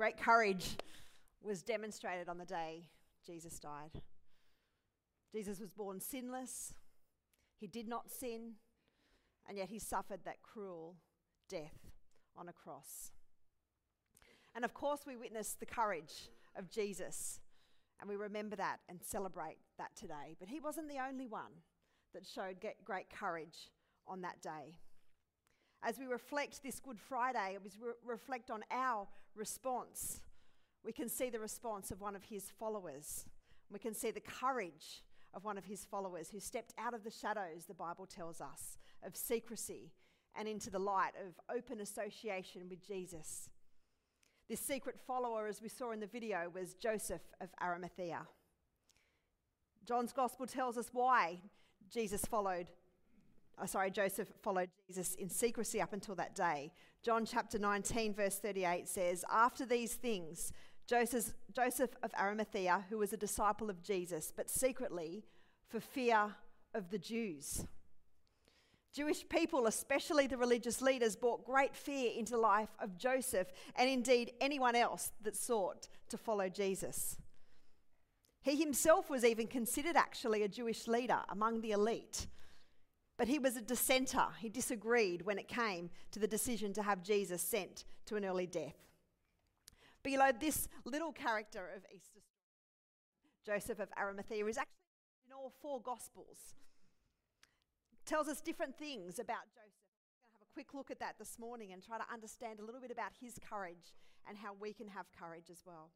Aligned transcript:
Great 0.00 0.16
courage 0.16 0.78
was 1.42 1.60
demonstrated 1.60 2.26
on 2.26 2.38
the 2.38 2.46
day 2.46 2.86
Jesus 3.26 3.58
died. 3.58 4.00
Jesus 5.30 5.60
was 5.60 5.68
born 5.68 6.00
sinless, 6.00 6.72
he 7.58 7.66
did 7.66 7.86
not 7.86 8.10
sin, 8.10 8.52
and 9.46 9.58
yet 9.58 9.68
he 9.68 9.78
suffered 9.78 10.20
that 10.24 10.40
cruel 10.40 10.96
death 11.50 11.90
on 12.34 12.48
a 12.48 12.52
cross. 12.54 13.10
And 14.54 14.64
of 14.64 14.72
course, 14.72 15.00
we 15.06 15.18
witness 15.18 15.52
the 15.60 15.66
courage 15.66 16.30
of 16.56 16.70
Jesus, 16.70 17.40
and 18.00 18.08
we 18.08 18.16
remember 18.16 18.56
that 18.56 18.78
and 18.88 19.00
celebrate 19.04 19.58
that 19.76 19.94
today. 19.94 20.34
But 20.38 20.48
he 20.48 20.60
wasn't 20.60 20.88
the 20.88 21.06
only 21.06 21.26
one 21.26 21.52
that 22.14 22.26
showed 22.26 22.56
great 22.86 23.10
courage 23.10 23.68
on 24.08 24.22
that 24.22 24.40
day. 24.40 24.78
As 25.82 25.98
we 25.98 26.06
reflect 26.06 26.62
this 26.62 26.78
Good 26.78 26.98
Friday, 26.98 27.56
as 27.64 27.78
we 27.80 27.88
reflect 28.04 28.50
on 28.50 28.62
our 28.70 29.08
response, 29.34 30.20
we 30.84 30.92
can 30.92 31.08
see 31.08 31.30
the 31.30 31.40
response 31.40 31.90
of 31.90 32.00
one 32.00 32.14
of 32.14 32.24
his 32.24 32.50
followers. 32.58 33.24
We 33.72 33.78
can 33.78 33.94
see 33.94 34.10
the 34.10 34.20
courage 34.20 35.02
of 35.32 35.44
one 35.44 35.56
of 35.56 35.64
his 35.64 35.84
followers 35.84 36.28
who 36.30 36.40
stepped 36.40 36.74
out 36.78 36.92
of 36.92 37.04
the 37.04 37.10
shadows, 37.10 37.64
the 37.66 37.74
Bible 37.74 38.06
tells 38.06 38.40
us, 38.40 38.76
of 39.02 39.16
secrecy 39.16 39.92
and 40.36 40.46
into 40.46 40.70
the 40.70 40.78
light 40.78 41.12
of 41.26 41.40
open 41.54 41.80
association 41.80 42.68
with 42.68 42.86
Jesus. 42.86 43.48
This 44.48 44.60
secret 44.60 44.98
follower, 45.06 45.46
as 45.46 45.62
we 45.62 45.68
saw 45.68 45.92
in 45.92 46.00
the 46.00 46.06
video, 46.06 46.50
was 46.52 46.74
Joseph 46.74 47.22
of 47.40 47.48
Arimathea. 47.62 48.26
John's 49.86 50.12
gospel 50.12 50.46
tells 50.46 50.76
us 50.76 50.90
why 50.92 51.38
Jesus 51.90 52.24
followed, 52.24 52.68
oh, 53.62 53.66
sorry, 53.66 53.90
Joseph 53.90 54.28
followed 54.42 54.70
Jesus 54.88 55.14
in 55.14 55.28
secrecy 55.28 55.80
up 55.80 55.92
until 55.92 56.14
that 56.16 56.34
day. 56.34 56.72
John 57.02 57.24
chapter 57.24 57.58
19, 57.58 58.14
verse 58.14 58.38
38 58.38 58.88
says, 58.88 59.24
After 59.30 59.64
these 59.64 59.94
things, 59.94 60.52
Joseph, 60.86 61.32
Joseph 61.52 61.90
of 62.02 62.12
Arimathea, 62.18 62.84
who 62.90 62.98
was 62.98 63.12
a 63.12 63.16
disciple 63.16 63.70
of 63.70 63.82
Jesus, 63.82 64.32
but 64.34 64.50
secretly 64.50 65.24
for 65.68 65.80
fear 65.80 66.34
of 66.74 66.90
the 66.90 66.98
Jews. 66.98 67.64
Jewish 68.92 69.28
people, 69.28 69.66
especially 69.66 70.26
the 70.26 70.36
religious 70.36 70.82
leaders, 70.82 71.14
brought 71.14 71.44
great 71.44 71.76
fear 71.76 72.10
into 72.16 72.32
the 72.32 72.38
life 72.38 72.70
of 72.80 72.98
Joseph 72.98 73.52
and 73.76 73.88
indeed 73.88 74.32
anyone 74.40 74.74
else 74.74 75.12
that 75.22 75.36
sought 75.36 75.88
to 76.08 76.18
follow 76.18 76.48
Jesus. 76.48 77.16
He 78.42 78.56
himself 78.56 79.08
was 79.08 79.24
even 79.24 79.46
considered 79.46 79.96
actually 79.96 80.42
a 80.42 80.48
Jewish 80.48 80.88
leader 80.88 81.20
among 81.28 81.60
the 81.60 81.70
elite, 81.70 82.26
but 83.20 83.28
he 83.28 83.38
was 83.38 83.54
a 83.54 83.60
dissenter. 83.60 84.28
He 84.38 84.48
disagreed 84.48 85.26
when 85.26 85.38
it 85.38 85.46
came 85.46 85.90
to 86.10 86.18
the 86.18 86.26
decision 86.26 86.72
to 86.72 86.82
have 86.82 87.02
Jesus 87.02 87.42
sent 87.42 87.84
to 88.06 88.16
an 88.16 88.24
early 88.24 88.46
death. 88.46 88.78
But 90.02 90.12
you 90.12 90.16
know, 90.16 90.30
this 90.40 90.68
little 90.86 91.12
character 91.12 91.68
of 91.76 91.82
Easter, 91.94 92.20
Joseph 93.44 93.78
of 93.78 93.90
Arimathea, 94.00 94.46
is 94.46 94.56
actually 94.56 94.72
in 95.26 95.34
all 95.34 95.52
four 95.60 95.82
Gospels. 95.82 96.54
Tells 98.06 98.26
us 98.26 98.40
different 98.40 98.78
things 98.78 99.18
about 99.18 99.52
Joseph. 99.52 99.84
We're 100.16 100.24
going 100.24 100.32
to 100.32 100.38
have 100.38 100.48
a 100.48 100.54
quick 100.54 100.72
look 100.72 100.90
at 100.90 100.98
that 101.00 101.16
this 101.18 101.38
morning 101.38 101.74
and 101.74 101.84
try 101.84 101.98
to 101.98 102.04
understand 102.10 102.58
a 102.58 102.64
little 102.64 102.80
bit 102.80 102.90
about 102.90 103.12
his 103.20 103.38
courage 103.46 103.92
and 104.26 104.38
how 104.38 104.54
we 104.58 104.72
can 104.72 104.88
have 104.88 105.04
courage 105.12 105.50
as 105.50 105.60
well. 105.66 105.90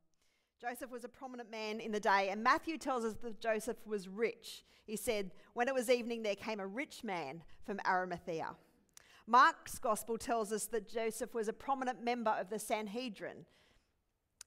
Joseph 0.66 0.90
was 0.90 1.04
a 1.04 1.08
prominent 1.08 1.50
man 1.50 1.78
in 1.78 1.92
the 1.92 2.00
day, 2.00 2.30
and 2.30 2.42
Matthew 2.42 2.78
tells 2.78 3.04
us 3.04 3.16
that 3.22 3.38
Joseph 3.38 3.76
was 3.84 4.08
rich. 4.08 4.64
He 4.86 4.96
said, 4.96 5.32
When 5.52 5.68
it 5.68 5.74
was 5.74 5.90
evening, 5.90 6.22
there 6.22 6.34
came 6.34 6.58
a 6.58 6.66
rich 6.66 7.04
man 7.04 7.42
from 7.66 7.80
Arimathea. 7.86 8.48
Mark's 9.26 9.78
gospel 9.78 10.16
tells 10.16 10.52
us 10.52 10.64
that 10.66 10.88
Joseph 10.88 11.34
was 11.34 11.48
a 11.48 11.52
prominent 11.52 12.02
member 12.02 12.30
of 12.30 12.48
the 12.48 12.58
Sanhedrin, 12.58 13.44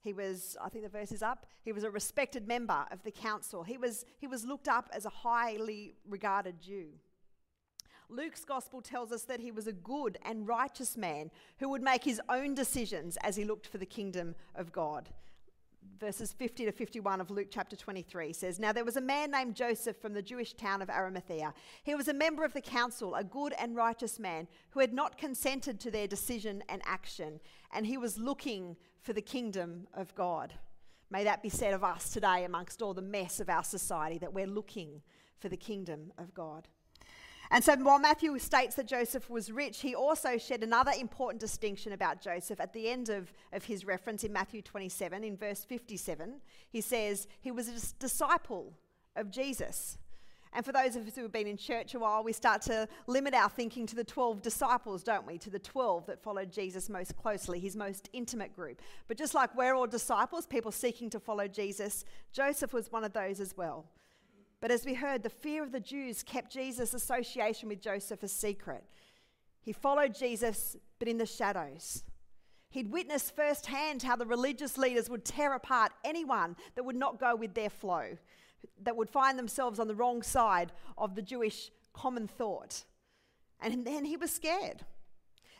he 0.01 0.13
was, 0.13 0.57
I 0.63 0.69
think 0.69 0.85
the 0.85 0.89
verse 0.89 1.11
is 1.11 1.21
up, 1.21 1.45
he 1.63 1.71
was 1.71 1.83
a 1.83 1.91
respected 1.91 2.47
member 2.47 2.85
of 2.89 3.03
the 3.03 3.11
council. 3.11 3.61
He 3.63 3.77
was, 3.77 4.03
he 4.17 4.25
was 4.25 4.43
looked 4.43 4.67
up 4.67 4.89
as 4.93 5.05
a 5.05 5.09
highly 5.09 5.95
regarded 6.07 6.61
Jew. 6.61 6.93
Luke's 8.09 8.45
gospel 8.45 8.81
tells 8.81 9.11
us 9.11 9.23
that 9.23 9.41
he 9.41 9.51
was 9.51 9.67
a 9.67 9.73
good 9.73 10.17
and 10.23 10.47
righteous 10.47 10.97
man 10.97 11.29
who 11.59 11.69
would 11.69 11.81
make 11.83 12.05
his 12.05 12.21
own 12.29 12.55
decisions 12.55 13.17
as 13.17 13.35
he 13.35 13.43
looked 13.43 13.67
for 13.67 13.77
the 13.77 13.85
kingdom 13.85 14.33
of 14.55 14.71
God 14.71 15.09
verses 15.99 16.33
50 16.33 16.65
to 16.65 16.71
51 16.71 17.21
of 17.21 17.31
Luke 17.31 17.47
chapter 17.49 17.75
23 17.75 18.33
says, 18.33 18.59
Now 18.59 18.71
there 18.71 18.85
was 18.85 18.97
a 18.97 19.01
man 19.01 19.31
named 19.31 19.55
Joseph 19.55 19.97
from 19.97 20.13
the 20.13 20.21
Jewish 20.21 20.53
town 20.53 20.81
of 20.81 20.89
Arimathea. 20.89 21.53
He 21.83 21.95
was 21.95 22.07
a 22.07 22.13
member 22.13 22.43
of 22.43 22.53
the 22.53 22.61
council, 22.61 23.15
a 23.15 23.23
good 23.23 23.53
and 23.59 23.75
righteous 23.75 24.19
man 24.19 24.47
who 24.71 24.79
had 24.79 24.93
not 24.93 25.17
consented 25.17 25.79
to 25.79 25.91
their 25.91 26.07
decision 26.07 26.63
and 26.69 26.81
action, 26.85 27.39
and 27.73 27.85
he 27.85 27.97
was 27.97 28.17
looking 28.17 28.75
for 29.01 29.13
the 29.13 29.21
kingdom 29.21 29.87
of 29.93 30.13
God. 30.15 30.53
May 31.09 31.23
that 31.23 31.41
be 31.41 31.49
said 31.49 31.73
of 31.73 31.83
us 31.83 32.09
today 32.09 32.43
amongst 32.43 32.81
all 32.81 32.93
the 32.93 33.01
mess 33.01 33.39
of 33.39 33.49
our 33.49 33.63
society, 33.63 34.17
that 34.19 34.33
we're 34.33 34.47
looking 34.47 35.01
for 35.39 35.49
the 35.49 35.57
kingdom 35.57 36.11
of 36.17 36.33
God. 36.33 36.67
And 37.51 37.63
so 37.63 37.75
while 37.77 37.99
Matthew 37.99 38.37
states 38.39 38.75
that 38.75 38.87
Joseph 38.87 39.29
was 39.29 39.51
rich, 39.51 39.81
he 39.81 39.95
also 39.95 40.37
shed 40.37 40.63
another 40.63 40.91
important 40.99 41.39
distinction 41.39 41.93
about 41.93 42.21
Joseph 42.21 42.59
at 42.59 42.73
the 42.73 42.89
end 42.89 43.09
of, 43.09 43.31
of 43.53 43.63
his 43.63 43.85
reference 43.85 44.23
in 44.23 44.33
Matthew 44.33 44.61
27, 44.61 45.23
in 45.23 45.37
verse 45.37 45.63
57. 45.63 46.41
He 46.69 46.81
says, 46.81 47.27
He 47.39 47.51
was 47.51 47.67
a 47.67 47.95
disciple 47.99 48.73
of 49.15 49.31
Jesus. 49.31 49.97
And 50.53 50.65
for 50.65 50.71
those 50.71 50.95
of 50.95 51.05
us 51.07 51.15
who 51.15 51.21
have 51.21 51.31
been 51.31 51.47
in 51.47 51.57
church 51.57 51.93
a 51.93 51.99
while, 51.99 52.23
we 52.23 52.33
start 52.33 52.61
to 52.63 52.87
limit 53.05 53.33
our 53.33 53.49
thinking 53.49 53.85
to 53.87 53.95
the 53.95 54.03
12 54.03 54.41
disciples, 54.41 55.03
don't 55.03 55.27
we? 55.27 55.37
To 55.37 55.49
the 55.49 55.59
12 55.59 56.05
that 56.07 56.23
followed 56.23 56.51
Jesus 56.51 56.89
most 56.89 57.15
closely, 57.15 57.59
his 57.59 57.75
most 57.75 58.09
intimate 58.13 58.55
group. 58.55 58.81
But 59.07 59.17
just 59.17 59.33
like 59.33 59.55
we're 59.55 59.75
all 59.75 59.87
disciples, 59.87 60.47
people 60.47 60.71
seeking 60.71 61.09
to 61.11 61.19
follow 61.19 61.47
Jesus, 61.47 62.05
Joseph 62.31 62.73
was 62.73 62.91
one 62.91 63.03
of 63.03 63.13
those 63.13 63.39
as 63.39 63.55
well. 63.55 63.85
But 64.59 64.71
as 64.71 64.85
we 64.85 64.95
heard, 64.95 65.23
the 65.23 65.29
fear 65.29 65.63
of 65.63 65.71
the 65.71 65.79
Jews 65.79 66.23
kept 66.23 66.51
Jesus' 66.51 66.93
association 66.93 67.69
with 67.69 67.81
Joseph 67.81 68.23
a 68.23 68.27
secret. 68.27 68.83
He 69.61 69.71
followed 69.71 70.15
Jesus, 70.15 70.75
but 70.99 71.07
in 71.07 71.17
the 71.17 71.25
shadows. 71.25 72.03
He'd 72.69 72.91
witnessed 72.91 73.35
firsthand 73.35 74.03
how 74.03 74.15
the 74.15 74.25
religious 74.25 74.77
leaders 74.77 75.09
would 75.09 75.25
tear 75.25 75.53
apart 75.53 75.91
anyone 76.03 76.55
that 76.75 76.83
would 76.83 76.95
not 76.95 77.19
go 77.19 77.35
with 77.35 77.53
their 77.53 77.69
flow, 77.69 78.17
that 78.81 78.95
would 78.95 79.09
find 79.09 79.37
themselves 79.37 79.79
on 79.79 79.87
the 79.87 79.95
wrong 79.95 80.21
side 80.21 80.71
of 80.97 81.15
the 81.15 81.21
Jewish 81.21 81.71
common 81.93 82.27
thought. 82.27 82.83
And 83.61 83.85
then 83.85 84.05
he 84.05 84.17
was 84.17 84.31
scared. 84.31 84.83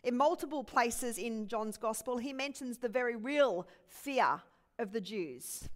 In 0.03 0.18
multiple 0.18 0.63
places 0.63 1.18
in 1.18 1.47
John's 1.47 1.78
gospel, 1.78 2.18
he 2.18 2.34
mentions 2.34 2.78
the 2.78 2.90
very 2.90 3.16
real 3.16 3.68
fear 3.88 4.41
of 4.80 4.91
the 4.91 5.02
Jews. 5.02 5.68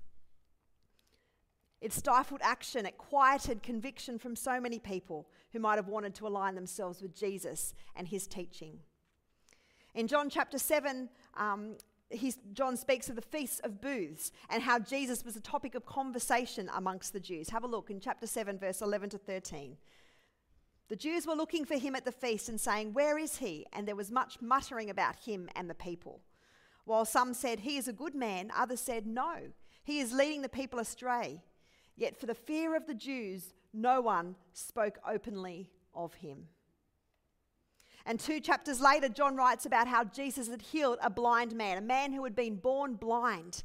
It 1.82 1.94
stifled 1.94 2.42
action, 2.44 2.86
it 2.86 2.98
quieted 2.98 3.64
conviction 3.64 4.20
from 4.20 4.36
so 4.36 4.60
many 4.62 4.78
people 4.78 5.28
who 5.52 5.60
might 5.60 5.78
have 5.78 5.88
wanted 5.88 6.14
to 6.16 6.28
align 6.28 6.54
themselves 6.54 7.02
with 7.02 7.16
Jesus 7.16 7.74
and 7.96 8.08
his 8.08 8.28
teaching. 8.28 8.80
In 9.96 10.08
John 10.08 10.30
chapter 10.30 10.60
7, 10.60 11.10
um, 11.36 11.76
John 12.54 12.78
speaks 12.78 13.10
of 13.10 13.16
the 13.16 13.22
Feasts 13.22 13.60
of 13.64 13.82
Booths 13.82 14.32
and 14.50 14.62
how 14.62 14.80
Jesus 14.80 15.26
was 15.26 15.36
a 15.36 15.42
topic 15.42 15.76
of 15.76 15.86
conversation 15.86 16.70
amongst 16.76 17.14
the 17.14 17.20
Jews. 17.20 17.50
Have 17.50 17.64
a 17.64 17.68
look 17.68 17.90
in 17.90 18.00
chapter 18.00 18.28
7, 18.28 18.60
verse 18.60 18.82
11 18.82 19.10
to 19.12 19.18
13. 19.18 19.78
The 20.90 20.96
Jews 20.96 21.26
were 21.26 21.36
looking 21.36 21.66
for 21.66 21.78
him 21.78 21.96
at 21.96 22.06
the 22.06 22.12
feast 22.12 22.50
and 22.50 22.60
saying, 22.60 22.94
Where 22.94 23.18
is 23.18 23.38
he? 23.38 23.66
And 23.74 23.88
there 23.88 23.96
was 23.96 24.12
much 24.12 24.42
muttering 24.42 24.90
about 24.90 25.16
him 25.16 25.50
and 25.56 25.70
the 25.70 25.74
people. 25.74 26.22
While 26.86 27.06
some 27.06 27.34
said, 27.34 27.62
He 27.62 27.78
is 27.78 27.88
a 27.88 27.94
good 27.94 28.14
man, 28.14 28.52
others 28.56 28.82
said, 28.82 29.08
No, 29.08 29.38
he 29.84 30.00
is 30.00 30.12
leading 30.12 30.42
the 30.42 30.50
people 30.50 30.80
astray. 30.80 31.42
Yet 31.96 32.20
for 32.20 32.26
the 32.26 32.36
fear 32.36 32.76
of 32.76 32.88
the 32.88 32.94
Jews, 32.96 33.54
no 33.74 34.02
one 34.02 34.36
spoke 34.54 35.00
openly 35.08 35.70
of 35.94 36.14
him. 36.16 36.48
And 38.06 38.20
two 38.20 38.40
chapters 38.40 38.82
later, 38.82 39.10
John 39.10 39.36
writes 39.36 39.66
about 39.66 39.88
how 39.88 40.04
Jesus 40.04 40.48
had 40.48 40.62
healed 40.62 40.98
a 41.04 41.10
blind 41.10 41.56
man, 41.56 41.78
a 41.78 41.82
man 41.82 42.14
who 42.14 42.24
had 42.24 42.36
been 42.36 42.56
born 42.56 42.96
blind. 42.96 43.64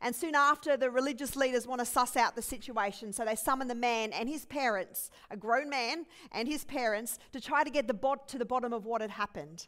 And 0.00 0.14
soon 0.14 0.34
after, 0.34 0.76
the 0.76 0.90
religious 0.90 1.34
leaders 1.34 1.66
want 1.66 1.80
to 1.80 1.84
suss 1.84 2.16
out 2.16 2.36
the 2.36 2.42
situation. 2.42 3.12
So 3.12 3.24
they 3.24 3.34
summon 3.34 3.66
the 3.66 3.74
man 3.74 4.12
and 4.12 4.28
his 4.28 4.44
parents, 4.44 5.10
a 5.30 5.36
grown 5.36 5.68
man 5.68 6.06
and 6.32 6.46
his 6.46 6.64
parents, 6.64 7.18
to 7.32 7.40
try 7.40 7.64
to 7.64 7.70
get 7.70 7.88
the 7.88 7.94
bot- 7.94 8.28
to 8.28 8.38
the 8.38 8.44
bottom 8.44 8.72
of 8.72 8.84
what 8.84 9.00
had 9.00 9.10
happened. 9.10 9.66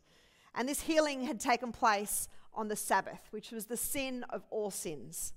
And 0.54 0.68
this 0.68 0.82
healing 0.82 1.24
had 1.24 1.40
taken 1.40 1.72
place 1.72 2.28
on 2.54 2.68
the 2.68 2.76
Sabbath, 2.76 3.20
which 3.30 3.50
was 3.50 3.66
the 3.66 3.76
sin 3.76 4.24
of 4.30 4.44
all 4.50 4.70
sins. 4.70 5.32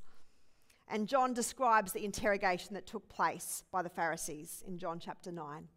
And 0.88 1.08
John 1.08 1.34
describes 1.34 1.92
the 1.92 2.06
interrogation 2.06 2.74
that 2.74 2.86
took 2.86 3.08
place 3.10 3.64
by 3.72 3.82
the 3.82 3.90
Pharisees 3.90 4.64
in 4.68 4.78
John 4.78 5.00
chapter 5.00 5.32
9. 5.32 5.68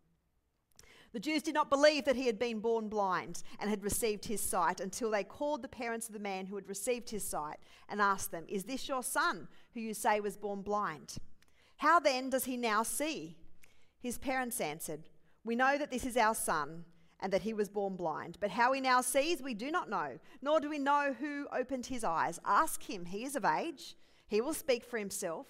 The 1.12 1.20
Jews 1.20 1.42
did 1.42 1.54
not 1.54 1.70
believe 1.70 2.04
that 2.04 2.16
he 2.16 2.26
had 2.26 2.38
been 2.38 2.60
born 2.60 2.88
blind 2.88 3.42
and 3.58 3.70
had 3.70 3.82
received 3.82 4.26
his 4.26 4.40
sight 4.40 4.80
until 4.80 5.10
they 5.10 5.24
called 5.24 5.62
the 5.62 5.68
parents 5.68 6.08
of 6.08 6.12
the 6.12 6.18
man 6.18 6.46
who 6.46 6.56
had 6.56 6.68
received 6.68 7.08
his 7.08 7.24
sight 7.24 7.56
and 7.88 8.02
asked 8.02 8.32
them, 8.32 8.44
Is 8.48 8.64
this 8.64 8.88
your 8.88 9.02
son 9.02 9.48
who 9.72 9.80
you 9.80 9.94
say 9.94 10.20
was 10.20 10.36
born 10.36 10.62
blind? 10.62 11.16
How 11.78 12.00
then 12.00 12.28
does 12.28 12.44
he 12.44 12.56
now 12.56 12.82
see? 12.82 13.36
His 13.98 14.18
parents 14.18 14.60
answered, 14.60 15.08
We 15.44 15.56
know 15.56 15.78
that 15.78 15.90
this 15.90 16.04
is 16.04 16.16
our 16.16 16.34
son 16.34 16.84
and 17.20 17.32
that 17.32 17.42
he 17.42 17.54
was 17.54 17.68
born 17.68 17.96
blind. 17.96 18.36
But 18.40 18.50
how 18.50 18.72
he 18.72 18.80
now 18.80 19.00
sees, 19.00 19.40
we 19.40 19.54
do 19.54 19.70
not 19.70 19.88
know, 19.88 20.18
nor 20.42 20.60
do 20.60 20.68
we 20.68 20.78
know 20.78 21.14
who 21.18 21.46
opened 21.50 21.86
his 21.86 22.04
eyes. 22.04 22.38
Ask 22.44 22.82
him, 22.82 23.06
he 23.06 23.24
is 23.24 23.36
of 23.36 23.44
age, 23.44 23.96
he 24.26 24.40
will 24.40 24.55
speak 24.55 24.84
for 24.84 24.99
himself. 24.99 25.46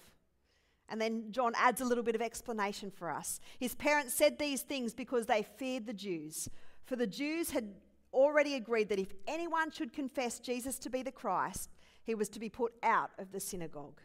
And 0.89 1.01
then 1.01 1.31
John 1.31 1.53
adds 1.57 1.81
a 1.81 1.85
little 1.85 2.03
bit 2.03 2.15
of 2.15 2.21
explanation 2.21 2.91
for 2.91 3.11
us. 3.11 3.39
His 3.59 3.75
parents 3.75 4.13
said 4.13 4.39
these 4.39 4.61
things 4.61 4.93
because 4.93 5.25
they 5.25 5.43
feared 5.43 5.85
the 5.85 5.93
Jews, 5.93 6.49
for 6.85 6.95
the 6.95 7.07
Jews 7.07 7.51
had 7.51 7.73
already 8.13 8.55
agreed 8.55 8.89
that 8.89 8.99
if 8.99 9.13
anyone 9.27 9.71
should 9.71 9.91
confess 9.91 10.39
Jesus 10.39 10.79
to 10.79 10.89
be 10.89 11.03
the 11.03 11.11
Christ, 11.11 11.69
he 12.03 12.15
was 12.15 12.29
to 12.29 12.39
be 12.39 12.49
put 12.49 12.73
out 12.83 13.11
of 13.17 13.31
the 13.33 13.39
synagogue. 13.39 13.99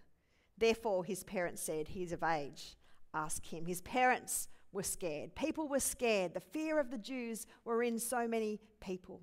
Therefore, 0.59 1.05
his 1.05 1.23
parents 1.23 1.63
said, 1.63 1.89
He 1.89 2.03
is 2.03 2.13
of 2.13 2.25
age. 2.25 2.77
Ask 3.15 3.45
him. 3.47 3.67
His 3.67 3.81
parents 3.83 4.49
were 4.73 4.83
scared. 4.83 5.35
People 5.35 5.69
were 5.69 5.81
scared. 5.81 6.35
The 6.35 6.41
fear 6.41 6.81
of 6.81 6.91
the 6.91 6.99
Jews 6.99 7.47
were 7.65 7.83
in 7.83 7.99
so 7.99 8.27
many 8.27 8.59
people. 8.81 9.21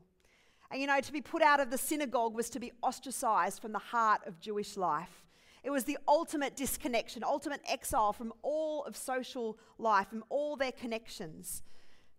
And 0.72 0.80
you 0.80 0.88
know, 0.88 1.00
to 1.00 1.12
be 1.12 1.22
put 1.22 1.42
out 1.42 1.60
of 1.60 1.72
the 1.72 1.78
synagogue 1.78 2.36
was 2.36 2.50
to 2.51 2.60
be 2.60 2.72
ostracized 2.84 3.62
from 3.62 3.72
the 3.72 3.80
heart 3.80 4.22
of 4.28 4.40
Jewish 4.40 4.78
life. 4.78 5.25
It 5.63 5.71
was 5.71 5.83
the 5.83 5.97
ultimate 6.07 6.56
disconnection, 6.56 7.23
ultimate 7.23 7.61
exile 7.67 8.13
from 8.13 8.33
all 8.41 8.83
of 8.85 8.95
social 8.95 9.57
life, 9.77 10.07
from 10.09 10.23
all 10.29 10.56
their 10.56 10.71
connections. 10.71 11.63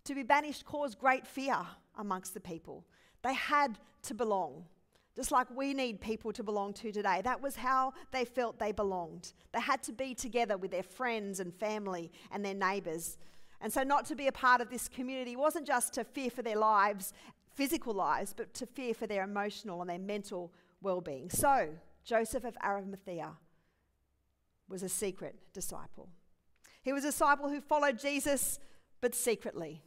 To 0.05 0.15
be 0.15 0.23
banished 0.23 0.65
caused 0.65 0.99
great 0.99 1.27
fear 1.27 1.59
amongst 1.99 2.35
the 2.35 2.41
people. 2.41 2.85
They 3.23 3.35
had 3.35 3.79
to 4.03 4.15
belong, 4.15 4.65
just 5.15 5.31
like 5.31 5.47
we 5.55 5.75
need 5.75 6.01
people 6.01 6.33
to 6.33 6.43
belong 6.43 6.73
to 6.75 6.93
today. 6.93 7.21
That 7.23 7.43
was 7.43 7.57
how 7.57 7.93
they 8.13 8.25
felt 8.25 8.59
they 8.59 8.73
belonged. 8.73 9.33
They 9.53 9.61
had 9.61 9.83
to 9.85 9.93
be 9.93 10.15
together 10.15 10.57
with 10.57 10.71
their 10.71 10.83
friends 10.83 11.41
and 11.41 11.55
family 11.55 12.11
and 12.31 12.45
their 12.45 12.55
neighbours. 12.55 13.19
And 13.61 13.73
so, 13.73 13.83
not 13.83 14.07
to 14.07 14.17
be 14.17 14.27
a 14.27 14.33
part 14.33 14.63
of 14.63 14.71
this 14.71 14.89
community 14.89 15.37
wasn't 15.37 15.67
just 15.67 15.93
to 15.95 16.05
fear 16.05 16.31
for 16.31 16.43
their 16.43 16.57
lives, 16.57 17.13
physical 17.55 17.93
lives, 17.93 18.33
but 18.35 18.55
to 18.55 18.67
fear 18.67 18.95
for 18.95 19.07
their 19.07 19.23
emotional 19.23 19.83
and 19.83 19.91
their 19.91 19.99
mental 19.99 20.51
well 20.81 21.03
being. 21.03 21.29
So, 21.29 21.69
Joseph 22.05 22.45
of 22.45 22.57
Arimathea 22.65 23.33
was 24.69 24.83
a 24.83 24.89
secret 24.89 25.37
disciple. 25.53 26.09
He 26.83 26.93
was 26.93 27.05
a 27.05 27.09
disciple 27.09 27.49
who 27.49 27.61
followed 27.61 27.99
Jesus, 27.99 28.59
but 29.01 29.15
secretly. 29.15 29.83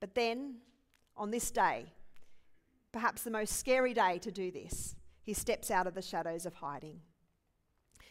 But 0.00 0.14
then, 0.14 0.56
on 1.16 1.30
this 1.30 1.50
day, 1.50 1.86
perhaps 2.90 3.22
the 3.22 3.30
most 3.30 3.58
scary 3.58 3.94
day 3.94 4.18
to 4.18 4.30
do 4.30 4.50
this, 4.50 4.96
he 5.22 5.32
steps 5.32 5.70
out 5.70 5.86
of 5.86 5.94
the 5.94 6.02
shadows 6.02 6.44
of 6.44 6.54
hiding. 6.54 7.00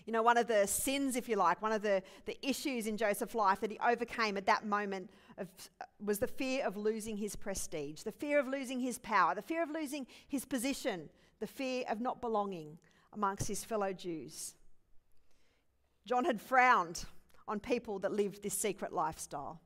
You 0.06 0.14
know, 0.14 0.24
one 0.24 0.38
of 0.38 0.48
the 0.48 0.66
sins, 0.66 1.16
if 1.16 1.30
you 1.30 1.36
like, 1.36 1.62
one 1.62 1.72
of 1.72 1.84
the, 1.84 2.02
the 2.26 2.38
issues 2.42 2.88
in 2.88 2.98
Joseph's 2.98 3.36
life 3.36 3.60
that 3.60 3.70
he 3.70 3.78
overcame 3.86 4.36
at 4.36 4.48
that 4.48 4.66
moment 4.66 5.12
of, 5.38 5.48
was 6.04 6.18
the 6.18 6.28
fear 6.28 6.66
of 6.66 6.76
losing 6.76 7.18
his 7.18 7.36
prestige, 7.36 8.02
the 8.02 8.12
fear 8.12 8.40
of 8.40 8.48
losing 8.48 8.80
his 8.80 8.98
power, 8.98 9.36
the 9.36 9.44
fear 9.44 9.62
of 9.62 9.70
losing 9.70 10.08
his 10.28 10.44
position, 10.44 11.10
the 11.40 11.46
fear 11.46 11.84
of 11.88 12.02
not 12.02 12.20
belonging 12.20 12.80
amongst 13.14 13.48
his 13.48 13.64
fellow 13.64 13.94
Jews. 13.94 14.56
John 16.06 16.26
had 16.26 16.42
frowned 16.42 17.06
on 17.48 17.60
people 17.60 18.00
that 18.00 18.12
lived 18.12 18.44
this 18.44 18.54
secret 18.54 18.94
lifestyle. 18.94 19.62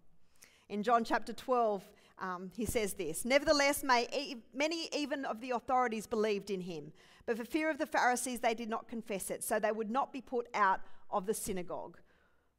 In 0.69 0.83
John 0.83 1.03
chapter 1.03 1.33
12, 1.33 1.83
um, 2.19 2.51
he 2.55 2.65
says 2.65 2.93
this 2.93 3.25
Nevertheless, 3.25 3.83
e- 4.13 4.37
many 4.53 4.89
even 4.93 5.25
of 5.25 5.41
the 5.41 5.51
authorities 5.51 6.07
believed 6.07 6.49
in 6.49 6.61
him, 6.61 6.91
but 7.25 7.37
for 7.37 7.45
fear 7.45 7.69
of 7.69 7.77
the 7.77 7.85
Pharisees, 7.85 8.39
they 8.39 8.53
did 8.53 8.69
not 8.69 8.87
confess 8.87 9.29
it, 9.29 9.43
so 9.43 9.59
they 9.59 9.71
would 9.71 9.89
not 9.89 10.11
be 10.11 10.21
put 10.21 10.47
out 10.53 10.81
of 11.11 11.25
the 11.25 11.33
synagogue. 11.33 11.97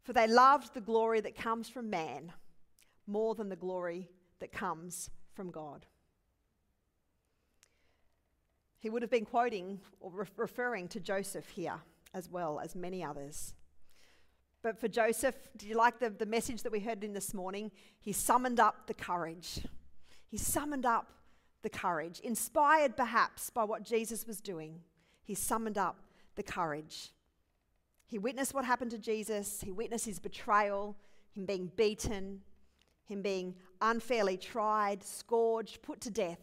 For 0.03 0.13
they 0.13 0.29
loved 0.29 0.75
the 0.75 0.81
glory 0.81 1.21
that 1.21 1.35
comes 1.35 1.69
from 1.69 1.91
man 1.91 2.33
more 3.07 3.35
than 3.35 3.49
the 3.49 3.57
glory 3.57 4.09
that 4.41 4.53
comes 4.53 5.11
from 5.35 5.51
God. 5.51 5.87
He 8.79 8.91
would 8.91 9.03
have 9.03 9.11
been 9.11 9.25
quoting 9.25 9.81
or 10.01 10.11
re- 10.11 10.27
referring 10.37 10.89
to 10.89 11.01
Joseph 11.01 11.49
here, 11.49 11.81
as 12.15 12.31
well 12.31 12.61
as 12.63 12.75
many 12.75 13.03
others. 13.03 13.55
But 14.63 14.79
for 14.79 14.89
Joseph, 14.89 15.37
do 15.57 15.67
you 15.69 15.77
like 15.77 15.99
the, 15.99 16.11
the 16.11 16.27
message 16.27 16.63
that 16.63 16.73
we 16.73 16.81
heard 16.81 17.05
in 17.05 17.13
this 17.13 17.33
morning? 17.33 17.71
He 18.01 18.13
summoned 18.13 18.61
up 18.61 18.87
the 18.87 18.95
courage. 18.95 19.61
He 20.29 20.37
summoned 20.37 20.85
up 20.85 21.13
the 21.63 21.71
courage, 21.71 22.21
inspired 22.21 22.97
perhaps 22.97 23.51
by 23.51 23.65
what 23.65 23.83
Jesus 23.83 24.27
was 24.27 24.41
doing. 24.41 24.81
He 25.25 25.35
summoned 25.35 25.79
up 25.79 25.97
the 26.35 26.43
courage. 26.43 27.11
He 28.07 28.19
witnessed 28.19 28.55
what 28.55 28.65
happened 28.65 28.93
to 28.93 28.99
Jesus, 28.99 29.61
he 29.61 29.73
witnessed 29.73 30.07
his 30.07 30.19
betrayal, 30.19 30.97
him 31.33 31.45
being 31.45 31.73
beaten, 31.77 32.41
him 33.05 33.23
being 33.23 33.55
unfairly 33.81 34.37
tried, 34.37 35.03
scourged, 35.03 35.83
put 35.83 36.01
to 36.03 36.11
death. 36.11 36.41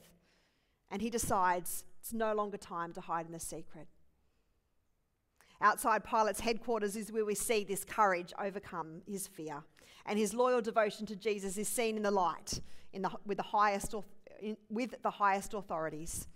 And 0.92 1.02
he 1.02 1.10
decides 1.10 1.86
it's 2.04 2.12
no 2.12 2.34
longer 2.34 2.58
time 2.58 2.92
to 2.92 3.00
hide 3.00 3.28
in 3.28 3.32
the 3.32 3.40
secret. 3.40 3.88
Outside 5.62 6.04
Pilate's 6.04 6.42
headquarters 6.42 6.98
is 6.98 7.14
where 7.14 7.24
we 7.24 7.34
see 7.34 7.64
this 7.64 7.86
courage 7.86 8.34
overcome 8.38 9.04
his 9.08 9.26
fear. 9.26 9.64
And 10.06 10.20
his 10.20 10.34
loyal 10.34 10.60
devotion 10.60 11.06
to 11.06 11.16
Jesus 11.16 11.58
is 11.58 11.70
seen 11.70 11.96
in 11.96 12.04
the 12.04 12.12
light 12.12 12.60
in 12.92 13.04
the, 13.04 13.12
with, 13.26 13.38
the 13.38 13.44
highest, 13.44 13.96
in, 14.42 14.58
with 14.70 15.02
the 15.02 15.12
highest 15.12 15.54
authorities. 15.54 16.28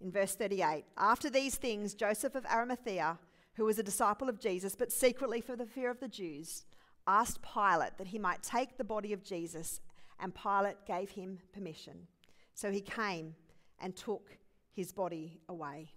In 0.00 0.12
verse 0.12 0.36
38, 0.36 0.84
after 0.96 1.28
these 1.28 1.56
things, 1.56 1.94
Joseph 1.94 2.36
of 2.36 2.46
Arimathea, 2.46 3.18
who 3.54 3.64
was 3.64 3.80
a 3.80 3.82
disciple 3.82 4.28
of 4.28 4.38
Jesus, 4.38 4.76
but 4.76 4.92
secretly 4.92 5.40
for 5.40 5.56
the 5.56 5.66
fear 5.66 5.90
of 5.90 5.98
the 5.98 6.06
Jews, 6.06 6.66
asked 7.08 7.40
Pilate 7.42 7.98
that 7.98 8.06
he 8.06 8.18
might 8.20 8.44
take 8.44 8.78
the 8.78 8.84
body 8.84 9.12
of 9.12 9.24
Jesus, 9.24 9.80
and 10.20 10.32
Pilate 10.32 10.86
gave 10.86 11.10
him 11.10 11.40
permission. 11.52 12.06
So 12.54 12.70
he 12.70 12.80
came 12.80 13.34
and 13.80 13.96
took 13.96 14.36
his 14.72 14.92
body 14.92 15.40
away. 15.48 15.92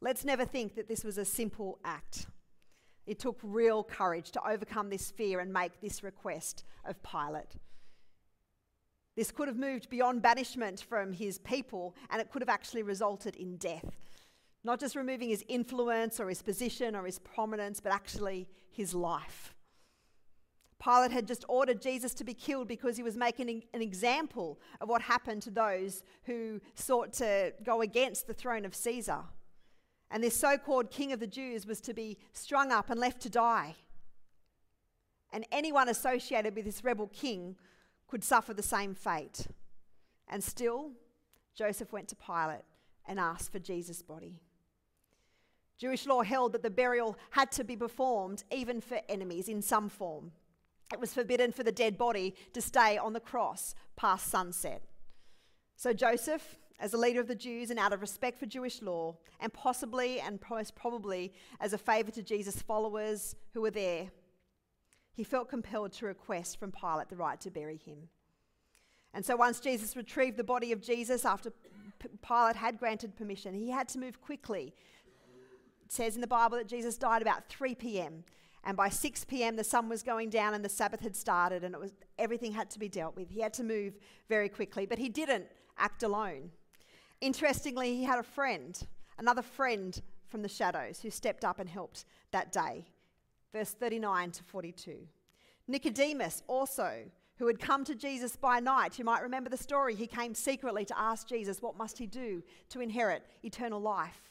Let's 0.00 0.24
never 0.24 0.44
think 0.44 0.74
that 0.74 0.88
this 0.88 1.04
was 1.04 1.18
a 1.18 1.24
simple 1.24 1.78
act. 1.84 2.26
It 3.06 3.18
took 3.18 3.38
real 3.42 3.84
courage 3.84 4.30
to 4.32 4.48
overcome 4.48 4.90
this 4.90 5.10
fear 5.10 5.40
and 5.40 5.52
make 5.52 5.80
this 5.80 6.02
request 6.02 6.64
of 6.84 7.02
Pilate. 7.02 7.56
This 9.16 9.30
could 9.30 9.48
have 9.48 9.56
moved 9.56 9.88
beyond 9.90 10.22
banishment 10.22 10.80
from 10.80 11.12
his 11.12 11.38
people 11.38 11.94
and 12.10 12.20
it 12.20 12.30
could 12.30 12.42
have 12.42 12.48
actually 12.48 12.82
resulted 12.82 13.36
in 13.36 13.56
death. 13.56 13.84
Not 14.64 14.80
just 14.80 14.96
removing 14.96 15.28
his 15.28 15.44
influence 15.46 16.18
or 16.18 16.28
his 16.28 16.42
position 16.42 16.96
or 16.96 17.04
his 17.04 17.18
prominence, 17.18 17.80
but 17.80 17.92
actually 17.92 18.48
his 18.70 18.94
life. 18.94 19.54
Pilate 20.82 21.12
had 21.12 21.26
just 21.26 21.44
ordered 21.48 21.80
Jesus 21.80 22.12
to 22.14 22.24
be 22.24 22.34
killed 22.34 22.68
because 22.68 22.96
he 22.96 23.02
was 23.02 23.16
making 23.16 23.62
an 23.72 23.82
example 23.82 24.58
of 24.80 24.88
what 24.88 25.02
happened 25.02 25.42
to 25.42 25.50
those 25.50 26.02
who 26.24 26.60
sought 26.74 27.12
to 27.14 27.52
go 27.62 27.80
against 27.80 28.26
the 28.26 28.34
throne 28.34 28.64
of 28.64 28.74
Caesar. 28.74 29.20
And 30.10 30.22
this 30.22 30.36
so 30.36 30.58
called 30.58 30.90
king 30.90 31.12
of 31.12 31.20
the 31.20 31.26
Jews 31.26 31.66
was 31.66 31.80
to 31.82 31.94
be 31.94 32.18
strung 32.32 32.70
up 32.70 32.90
and 32.90 33.00
left 33.00 33.20
to 33.22 33.30
die. 33.30 33.74
And 35.32 35.46
anyone 35.50 35.88
associated 35.88 36.54
with 36.54 36.64
this 36.64 36.84
rebel 36.84 37.08
king 37.08 37.56
could 38.06 38.22
suffer 38.22 38.54
the 38.54 38.62
same 38.62 38.94
fate. 38.94 39.46
And 40.28 40.42
still, 40.42 40.92
Joseph 41.54 41.92
went 41.92 42.08
to 42.08 42.16
Pilate 42.16 42.64
and 43.06 43.18
asked 43.18 43.50
for 43.50 43.58
Jesus' 43.58 44.02
body. 44.02 44.40
Jewish 45.76 46.06
law 46.06 46.22
held 46.22 46.52
that 46.52 46.62
the 46.62 46.70
burial 46.70 47.18
had 47.30 47.50
to 47.52 47.64
be 47.64 47.76
performed 47.76 48.44
even 48.52 48.80
for 48.80 49.00
enemies 49.08 49.48
in 49.48 49.60
some 49.60 49.88
form. 49.88 50.32
It 50.94 51.00
was 51.00 51.12
forbidden 51.12 51.52
for 51.52 51.62
the 51.62 51.72
dead 51.72 51.98
body 51.98 52.34
to 52.54 52.62
stay 52.62 52.96
on 52.96 53.12
the 53.12 53.20
cross 53.20 53.74
past 53.96 54.28
sunset. 54.28 54.82
So 55.76 55.92
Joseph 55.92 56.56
as 56.80 56.92
a 56.92 56.98
leader 56.98 57.20
of 57.20 57.28
the 57.28 57.34
Jews 57.34 57.70
and 57.70 57.78
out 57.78 57.92
of 57.92 58.00
respect 58.00 58.38
for 58.38 58.46
Jewish 58.46 58.82
law, 58.82 59.16
and 59.40 59.52
possibly 59.52 60.20
and 60.20 60.38
most 60.50 60.74
probably 60.74 61.32
as 61.60 61.72
a 61.72 61.78
favour 61.78 62.10
to 62.12 62.22
Jesus' 62.22 62.62
followers 62.62 63.36
who 63.52 63.60
were 63.60 63.70
there, 63.70 64.08
he 65.14 65.24
felt 65.24 65.48
compelled 65.48 65.92
to 65.92 66.06
request 66.06 66.58
from 66.58 66.72
Pilate 66.72 67.08
the 67.08 67.16
right 67.16 67.40
to 67.40 67.50
bury 67.50 67.76
him. 67.76 68.08
And 69.12 69.24
so 69.24 69.36
once 69.36 69.60
Jesus 69.60 69.96
retrieved 69.96 70.36
the 70.36 70.44
body 70.44 70.72
of 70.72 70.82
Jesus 70.82 71.24
after 71.24 71.52
Pilate 72.26 72.56
had 72.56 72.78
granted 72.78 73.16
permission, 73.16 73.54
he 73.54 73.70
had 73.70 73.88
to 73.90 73.98
move 73.98 74.20
quickly. 74.20 74.74
It 75.84 75.92
says 75.92 76.16
in 76.16 76.20
the 76.20 76.26
Bible 76.26 76.56
that 76.56 76.66
Jesus 76.66 76.98
died 76.98 77.22
about 77.22 77.48
3 77.48 77.76
p.m. 77.76 78.24
And 78.64 78.76
by 78.76 78.88
6 78.88 79.24
p.m., 79.26 79.56
the 79.56 79.64
sun 79.64 79.88
was 79.88 80.02
going 80.02 80.30
down 80.30 80.54
and 80.54 80.64
the 80.64 80.70
Sabbath 80.70 81.00
had 81.00 81.14
started, 81.14 81.64
and 81.64 81.74
it 81.74 81.80
was, 81.80 81.92
everything 82.18 82.52
had 82.52 82.70
to 82.70 82.78
be 82.78 82.88
dealt 82.88 83.14
with. 83.14 83.28
He 83.28 83.40
had 83.40 83.52
to 83.54 83.62
move 83.62 83.94
very 84.28 84.48
quickly, 84.48 84.86
but 84.86 84.98
he 84.98 85.08
didn't 85.08 85.46
act 85.78 86.02
alone. 86.02 86.50
Interestingly, 87.20 87.94
he 87.94 88.04
had 88.04 88.18
a 88.18 88.22
friend, 88.22 88.80
another 89.18 89.42
friend 89.42 90.00
from 90.26 90.42
the 90.42 90.48
shadows, 90.48 91.00
who 91.00 91.10
stepped 91.10 91.44
up 91.44 91.58
and 91.58 91.68
helped 91.68 92.06
that 92.32 92.52
day. 92.52 92.86
Verse 93.52 93.70
39 93.70 94.30
to 94.32 94.42
42. 94.44 94.96
Nicodemus 95.68 96.42
also, 96.48 97.04
who 97.36 97.46
had 97.46 97.58
come 97.58 97.84
to 97.84 97.94
Jesus 97.94 98.36
by 98.36 98.60
night. 98.60 98.98
You 98.98 99.04
might 99.04 99.22
remember 99.22 99.50
the 99.50 99.56
story. 99.56 99.94
He 99.94 100.06
came 100.06 100.34
secretly 100.34 100.84
to 100.86 100.98
ask 100.98 101.28
Jesus, 101.28 101.60
What 101.60 101.76
must 101.76 101.98
he 101.98 102.06
do 102.06 102.42
to 102.70 102.80
inherit 102.80 103.24
eternal 103.42 103.80
life? 103.80 104.30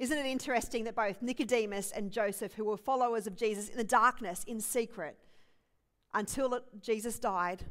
Isn't 0.00 0.16
it 0.16 0.24
interesting 0.24 0.84
that 0.84 0.96
both 0.96 1.20
Nicodemus 1.20 1.92
and 1.92 2.10
Joseph, 2.10 2.54
who 2.54 2.64
were 2.64 2.78
followers 2.78 3.26
of 3.26 3.36
Jesus 3.36 3.68
in 3.68 3.76
the 3.76 3.84
darkness, 3.84 4.44
in 4.44 4.58
secret, 4.58 5.18
until 6.14 6.58
Jesus 6.80 7.18
died, 7.18 7.64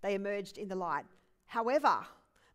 they 0.00 0.14
emerged 0.14 0.58
in 0.58 0.68
the 0.68 0.76
light? 0.76 1.06
However, 1.46 2.06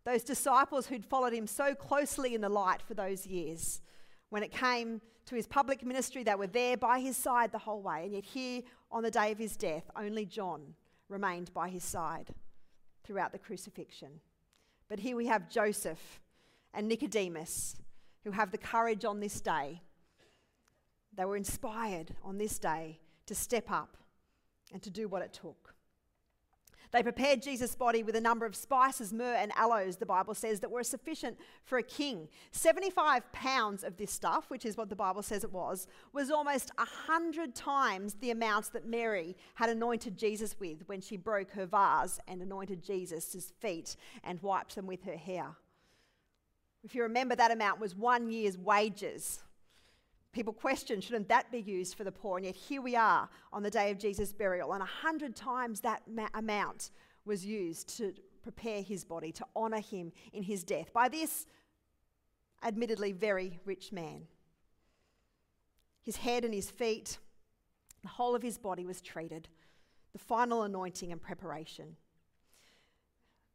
those 0.05 0.23
disciples 0.23 0.87
who'd 0.87 1.03
followed 1.03 1.33
him 1.33 1.45
so 1.45 1.75
closely 1.75 2.35
in 2.35 2.39
the 2.39 2.47
light 2.47 2.81
for 2.81 2.93
those 2.93 3.27
years, 3.27 3.81
when 4.29 4.43
it 4.43 4.51
came 4.53 5.01
to 5.25 5.35
his 5.35 5.45
public 5.45 5.85
ministry, 5.85 6.23
they 6.23 6.35
were 6.35 6.47
there 6.47 6.77
by 6.77 7.01
his 7.01 7.17
side 7.17 7.51
the 7.51 7.57
whole 7.57 7.81
way. 7.81 8.05
And 8.05 8.13
yet, 8.13 8.23
here 8.23 8.61
on 8.93 9.03
the 9.03 9.11
day 9.11 9.33
of 9.33 9.37
his 9.37 9.57
death, 9.57 9.83
only 9.97 10.25
John 10.25 10.73
remained 11.09 11.53
by 11.53 11.67
his 11.67 11.83
side 11.83 12.33
throughout 13.03 13.33
the 13.33 13.39
crucifixion. 13.39 14.21
But 14.87 14.99
here 14.99 15.17
we 15.17 15.25
have 15.25 15.49
Joseph 15.49 16.21
and 16.73 16.87
Nicodemus 16.87 17.75
who 18.23 18.31
have 18.31 18.51
the 18.51 18.57
courage 18.57 19.05
on 19.05 19.19
this 19.19 19.41
day. 19.41 19.81
They 21.15 21.25
were 21.25 21.37
inspired 21.37 22.15
on 22.23 22.37
this 22.37 22.59
day 22.59 22.99
to 23.25 23.35
step 23.35 23.71
up 23.71 23.97
and 24.71 24.81
to 24.83 24.89
do 24.89 25.07
what 25.07 25.21
it 25.21 25.33
took. 25.33 25.73
They 26.91 27.03
prepared 27.03 27.41
Jesus' 27.41 27.75
body 27.75 28.01
with 28.01 28.15
a 28.15 28.21
number 28.21 28.45
of 28.45 28.55
spices, 28.55 29.11
myrrh, 29.11 29.35
and 29.35 29.51
aloes, 29.55 29.97
the 29.97 30.05
Bible 30.05 30.33
says, 30.33 30.61
that 30.61 30.71
were 30.71 30.83
sufficient 30.83 31.37
for 31.65 31.77
a 31.77 31.83
king. 31.83 32.29
75 32.51 33.29
pounds 33.33 33.83
of 33.83 33.97
this 33.97 34.11
stuff, 34.11 34.49
which 34.49 34.65
is 34.65 34.77
what 34.77 34.89
the 34.89 34.95
Bible 34.95 35.21
says 35.21 35.43
it 35.43 35.51
was, 35.51 35.87
was 36.13 36.31
almost 36.31 36.71
a 36.77 36.85
hundred 36.85 37.55
times 37.55 38.15
the 38.15 38.31
amounts 38.31 38.69
that 38.69 38.87
Mary 38.87 39.35
had 39.55 39.69
anointed 39.69 40.17
Jesus 40.17 40.57
with 40.59 40.87
when 40.87 41.01
she 41.01 41.17
broke 41.17 41.51
her 41.51 41.65
vase 41.65 42.19
and 42.27 42.41
anointed 42.41 42.81
Jesus' 42.81 43.51
feet 43.59 43.97
and 44.23 44.41
wiped 44.41 44.75
them 44.75 44.87
with 44.87 45.03
her 45.03 45.17
hair. 45.17 45.57
If 46.87 46.95
you 46.95 47.03
remember, 47.03 47.35
that 47.35 47.51
amount 47.51 47.81
was 47.81 47.97
one 47.97 48.31
year's 48.31 48.57
wages. 48.57 49.43
People 50.31 50.53
question, 50.53 51.01
shouldn't 51.01 51.27
that 51.27 51.51
be 51.51 51.59
used 51.59 51.95
for 51.95 52.05
the 52.05 52.13
poor? 52.13 52.37
And 52.37 52.45
yet 52.45 52.55
here 52.55 52.81
we 52.81 52.95
are 52.95 53.27
on 53.51 53.61
the 53.61 53.69
day 53.69 53.91
of 53.91 53.99
Jesus' 53.99 54.31
burial, 54.31 54.71
and 54.71 54.81
a 54.81 54.85
hundred 54.85 55.35
times 55.35 55.81
that 55.81 56.03
ma- 56.07 56.29
amount 56.33 56.91
was 57.25 57.45
used 57.45 57.97
to 57.97 58.13
prepare 58.41 58.81
his 58.81 59.03
body, 59.03 59.33
to 59.33 59.45
honour 59.53 59.81
him 59.81 60.13
in 60.31 60.43
his 60.43 60.63
death 60.63 60.93
by 60.93 61.09
this 61.09 61.45
admittedly 62.63 63.11
very 63.11 63.59
rich 63.65 63.91
man. 63.91 64.21
His 66.03 66.15
head 66.15 66.45
and 66.45 66.53
his 66.53 66.71
feet, 66.71 67.17
the 68.01 68.07
whole 68.07 68.33
of 68.33 68.41
his 68.41 68.57
body 68.57 68.85
was 68.85 69.01
treated, 69.01 69.49
the 70.13 70.19
final 70.19 70.63
anointing 70.63 71.11
and 71.11 71.21
preparation. 71.21 71.97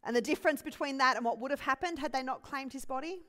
And 0.04 0.16
the 0.16 0.20
difference 0.20 0.62
between 0.62 0.98
that 0.98 1.16
and 1.16 1.24
what 1.24 1.38
would 1.38 1.50
have 1.50 1.60
happened 1.60 1.98
had 1.98 2.12
they 2.12 2.22
not 2.22 2.42
claimed 2.42 2.72
his 2.72 2.84
body 2.84 3.20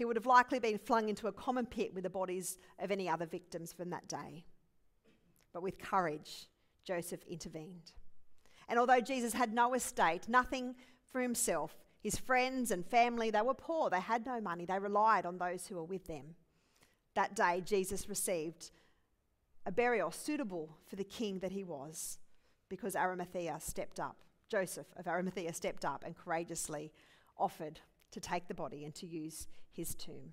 he 0.00 0.06
would 0.06 0.16
have 0.16 0.24
likely 0.24 0.58
been 0.58 0.78
flung 0.78 1.10
into 1.10 1.26
a 1.26 1.32
common 1.32 1.66
pit 1.66 1.92
with 1.92 2.04
the 2.04 2.08
bodies 2.08 2.56
of 2.78 2.90
any 2.90 3.06
other 3.06 3.26
victims 3.26 3.70
from 3.70 3.90
that 3.90 4.08
day. 4.08 4.46
But 5.52 5.62
with 5.62 5.78
courage, 5.78 6.48
Joseph 6.84 7.22
intervened. 7.28 7.92
And 8.70 8.78
although 8.78 9.02
Jesus 9.02 9.34
had 9.34 9.52
no 9.52 9.74
estate, 9.74 10.26
nothing 10.26 10.74
for 11.12 11.20
himself, 11.20 11.76
his 12.00 12.16
friends 12.16 12.70
and 12.70 12.86
family, 12.86 13.30
they 13.30 13.42
were 13.42 13.52
poor. 13.52 13.90
They 13.90 14.00
had 14.00 14.24
no 14.24 14.40
money. 14.40 14.64
They 14.64 14.78
relied 14.78 15.26
on 15.26 15.36
those 15.36 15.66
who 15.66 15.74
were 15.74 15.84
with 15.84 16.06
them. 16.06 16.34
That 17.14 17.36
day, 17.36 17.62
Jesus 17.62 18.08
received 18.08 18.70
a 19.66 19.70
burial 19.70 20.10
suitable 20.10 20.78
for 20.88 20.96
the 20.96 21.04
king 21.04 21.40
that 21.40 21.52
he 21.52 21.62
was 21.62 22.20
because 22.70 22.96
Arimathea 22.96 23.58
stepped 23.60 24.00
up. 24.00 24.16
Joseph 24.50 24.88
of 24.96 25.06
Arimathea 25.06 25.52
stepped 25.54 25.84
up 25.84 26.02
and 26.04 26.16
courageously 26.16 26.92
offered 27.38 27.80
to 28.10 28.20
take 28.20 28.48
the 28.48 28.54
body 28.54 28.84
and 28.84 28.94
to 28.96 29.06
use 29.06 29.46
his 29.72 29.94
tomb. 29.94 30.32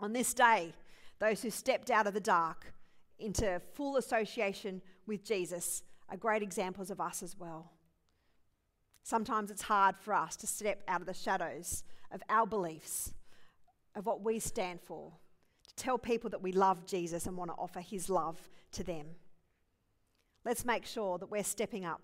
On 0.00 0.12
this 0.12 0.34
day, 0.34 0.74
those 1.20 1.42
who 1.42 1.50
stepped 1.50 1.90
out 1.90 2.06
of 2.06 2.14
the 2.14 2.20
dark 2.20 2.74
into 3.18 3.60
full 3.74 3.96
association 3.96 4.82
with 5.06 5.24
Jesus 5.24 5.84
are 6.08 6.16
great 6.16 6.42
examples 6.42 6.90
of 6.90 7.00
us 7.00 7.22
as 7.22 7.38
well. 7.38 7.70
Sometimes 9.04 9.50
it's 9.50 9.62
hard 9.62 9.96
for 9.96 10.14
us 10.14 10.36
to 10.36 10.46
step 10.46 10.82
out 10.88 11.00
of 11.00 11.06
the 11.06 11.14
shadows 11.14 11.84
of 12.10 12.22
our 12.28 12.46
beliefs, 12.46 13.14
of 13.94 14.06
what 14.06 14.22
we 14.22 14.38
stand 14.38 14.80
for, 14.80 15.12
to 15.66 15.74
tell 15.76 15.98
people 15.98 16.30
that 16.30 16.42
we 16.42 16.52
love 16.52 16.86
Jesus 16.86 17.26
and 17.26 17.36
want 17.36 17.50
to 17.50 17.56
offer 17.56 17.80
his 17.80 18.10
love 18.10 18.48
to 18.72 18.84
them. 18.84 19.06
Let's 20.44 20.64
make 20.64 20.84
sure 20.84 21.18
that 21.18 21.30
we're 21.30 21.44
stepping 21.44 21.84
up, 21.84 22.02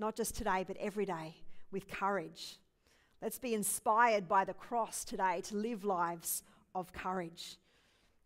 not 0.00 0.16
just 0.16 0.34
today, 0.34 0.64
but 0.66 0.76
every 0.78 1.04
day, 1.04 1.36
with 1.70 1.86
courage 1.88 2.58
Let's 3.22 3.38
be 3.38 3.52
inspired 3.52 4.28
by 4.28 4.44
the 4.44 4.54
cross 4.54 5.04
today 5.04 5.42
to 5.42 5.56
live 5.56 5.84
lives 5.84 6.42
of 6.74 6.90
courage, 6.92 7.58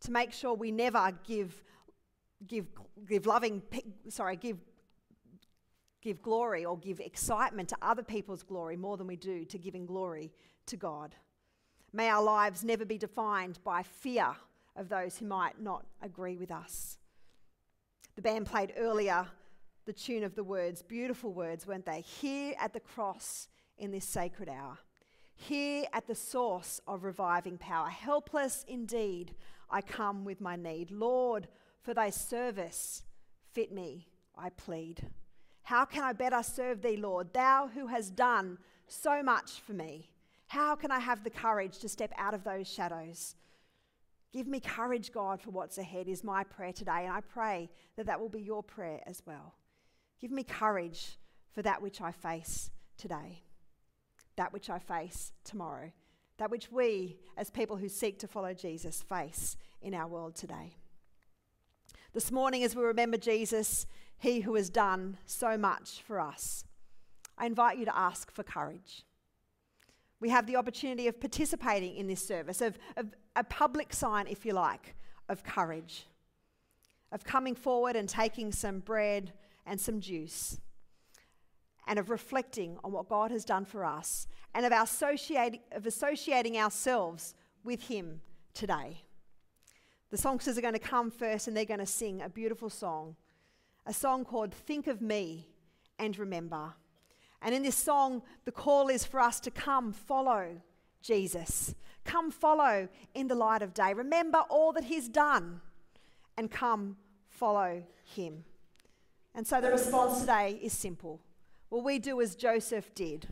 to 0.02 0.12
make 0.12 0.32
sure 0.32 0.54
we 0.54 0.70
never 0.70 1.12
give, 1.26 1.52
give, 2.46 2.66
give 3.08 3.26
loving, 3.26 3.60
sorry, 4.08 4.36
give, 4.36 4.58
give 6.00 6.22
glory 6.22 6.64
or 6.64 6.78
give 6.78 7.00
excitement 7.00 7.70
to 7.70 7.76
other 7.82 8.04
people's 8.04 8.44
glory 8.44 8.76
more 8.76 8.96
than 8.96 9.08
we 9.08 9.16
do 9.16 9.44
to 9.46 9.58
giving 9.58 9.84
glory 9.84 10.32
to 10.66 10.76
God. 10.76 11.16
May 11.92 12.08
our 12.08 12.22
lives 12.22 12.62
never 12.62 12.84
be 12.84 12.98
defined 12.98 13.58
by 13.64 13.82
fear 13.82 14.28
of 14.76 14.88
those 14.88 15.18
who 15.18 15.26
might 15.26 15.60
not 15.60 15.84
agree 16.02 16.36
with 16.36 16.52
us. 16.52 16.98
The 18.14 18.22
band 18.22 18.46
played 18.46 18.74
earlier 18.76 19.26
the 19.86 19.92
tune 19.92 20.24
of 20.24 20.34
the 20.34 20.44
words, 20.44 20.82
beautiful 20.82 21.32
words, 21.32 21.66
weren't 21.66 21.86
they? 21.86 22.00
Here 22.00 22.54
at 22.58 22.72
the 22.72 22.80
cross 22.80 23.48
in 23.78 23.90
this 23.90 24.04
sacred 24.04 24.48
hour. 24.48 24.78
Here 25.36 25.84
at 25.92 26.06
the 26.06 26.14
source 26.14 26.80
of 26.86 27.04
reviving 27.04 27.58
power, 27.58 27.88
helpless 27.88 28.64
indeed, 28.68 29.34
I 29.68 29.80
come 29.80 30.24
with 30.24 30.40
my 30.40 30.56
need. 30.56 30.90
Lord, 30.90 31.48
for 31.82 31.92
thy 31.92 32.10
service, 32.10 33.02
fit 33.52 33.72
me, 33.72 34.08
I 34.38 34.50
plead. 34.50 35.02
How 35.64 35.84
can 35.84 36.02
I 36.02 36.12
better 36.12 36.42
serve 36.42 36.82
thee, 36.82 36.96
Lord, 36.96 37.32
thou 37.32 37.68
who 37.72 37.88
hast 37.88 38.14
done 38.14 38.58
so 38.86 39.22
much 39.22 39.60
for 39.66 39.72
me? 39.72 40.10
How 40.46 40.76
can 40.76 40.90
I 40.90 41.00
have 41.00 41.24
the 41.24 41.30
courage 41.30 41.78
to 41.78 41.88
step 41.88 42.12
out 42.16 42.34
of 42.34 42.44
those 42.44 42.68
shadows? 42.68 43.34
Give 44.32 44.46
me 44.46 44.60
courage, 44.60 45.12
God, 45.12 45.40
for 45.40 45.50
what's 45.50 45.78
ahead, 45.78 46.08
is 46.08 46.22
my 46.22 46.44
prayer 46.44 46.72
today. 46.72 47.04
And 47.04 47.12
I 47.12 47.20
pray 47.20 47.70
that 47.96 48.06
that 48.06 48.20
will 48.20 48.28
be 48.28 48.40
your 48.42 48.62
prayer 48.62 49.00
as 49.06 49.22
well. 49.26 49.54
Give 50.24 50.32
me 50.32 50.42
courage 50.42 51.18
for 51.52 51.60
that 51.60 51.82
which 51.82 52.00
I 52.00 52.10
face 52.10 52.70
today 52.96 53.42
that 54.36 54.54
which 54.54 54.70
I 54.70 54.78
face 54.78 55.32
tomorrow, 55.44 55.92
that 56.38 56.50
which 56.50 56.72
we, 56.72 57.18
as 57.36 57.50
people 57.50 57.76
who 57.76 57.90
seek 57.90 58.18
to 58.20 58.26
follow 58.26 58.54
Jesus, 58.54 59.02
face 59.02 59.58
in 59.82 59.92
our 59.92 60.08
world 60.08 60.34
today. 60.34 60.78
This 62.14 62.32
morning, 62.32 62.64
as 62.64 62.74
we 62.74 62.82
remember 62.84 63.18
Jesus, 63.18 63.86
he 64.16 64.40
who 64.40 64.54
has 64.54 64.70
done 64.70 65.18
so 65.26 65.58
much 65.58 66.00
for 66.06 66.18
us, 66.18 66.64
I 67.36 67.44
invite 67.44 67.76
you 67.76 67.84
to 67.84 67.94
ask 67.94 68.32
for 68.32 68.42
courage. 68.42 69.04
We 70.20 70.30
have 70.30 70.46
the 70.46 70.56
opportunity 70.56 71.06
of 71.06 71.20
participating 71.20 71.96
in 71.96 72.06
this 72.06 72.26
service, 72.26 72.62
of, 72.62 72.78
of 72.96 73.14
a 73.36 73.44
public 73.44 73.92
sign, 73.92 74.26
if 74.26 74.46
you 74.46 74.54
like, 74.54 74.96
of 75.28 75.44
courage, 75.44 76.06
of 77.12 77.24
coming 77.24 77.54
forward 77.54 77.94
and 77.94 78.08
taking 78.08 78.52
some 78.52 78.78
bread 78.78 79.34
and 79.66 79.80
some 79.80 80.00
juice 80.00 80.58
and 81.86 81.98
of 81.98 82.10
reflecting 82.10 82.78
on 82.82 82.92
what 82.92 83.08
God 83.08 83.30
has 83.30 83.44
done 83.44 83.64
for 83.64 83.84
us 83.84 84.26
and 84.54 84.64
of, 84.64 84.72
associating, 84.72 85.60
of 85.72 85.86
associating 85.86 86.56
ourselves 86.56 87.34
with 87.62 87.82
Him 87.82 88.20
today. 88.54 89.02
The 90.10 90.16
songsters 90.16 90.56
are 90.56 90.62
going 90.62 90.74
to 90.74 90.78
come 90.78 91.10
first 91.10 91.48
and 91.48 91.56
they're 91.56 91.64
going 91.64 91.80
to 91.80 91.86
sing 91.86 92.22
a 92.22 92.28
beautiful 92.28 92.70
song, 92.70 93.16
a 93.86 93.92
song 93.92 94.24
called 94.24 94.54
Think 94.54 94.86
of 94.86 95.02
Me 95.02 95.48
and 95.98 96.16
Remember. 96.18 96.74
And 97.42 97.54
in 97.54 97.62
this 97.62 97.76
song, 97.76 98.22
the 98.44 98.52
call 98.52 98.88
is 98.88 99.04
for 99.04 99.20
us 99.20 99.40
to 99.40 99.50
come 99.50 99.92
follow 99.92 100.62
Jesus. 101.02 101.74
Come 102.04 102.30
follow 102.30 102.88
in 103.14 103.28
the 103.28 103.34
light 103.34 103.60
of 103.60 103.74
day. 103.74 103.92
Remember 103.92 104.38
all 104.48 104.72
that 104.72 104.84
He's 104.84 105.08
done 105.08 105.60
and 106.38 106.50
come 106.50 106.96
follow 107.28 107.82
Him. 108.04 108.44
And 109.34 109.46
so 109.46 109.60
the 109.60 109.70
response 109.70 110.20
today 110.20 110.58
is 110.62 110.72
simple 110.72 111.20
Will 111.70 111.82
we 111.82 111.98
do 111.98 112.20
as 112.20 112.36
Joseph 112.36 112.94
did? 112.94 113.26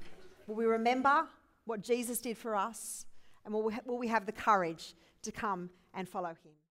Will 0.47 0.56
we 0.56 0.64
remember 0.64 1.28
what 1.64 1.82
Jesus 1.82 2.21
did 2.21 2.37
for 2.37 2.56
us? 2.56 3.06
And 3.44 3.54
will 3.54 3.62
we, 3.62 3.75
will 3.87 3.99
we 3.99 4.09
have 4.09 4.26
the 4.26 4.32
courage 4.32 4.94
to 5.23 5.30
come 5.30 5.71
and 5.94 6.09
follow 6.09 6.30
him? 6.30 6.52